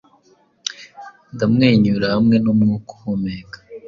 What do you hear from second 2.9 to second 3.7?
uhumeka,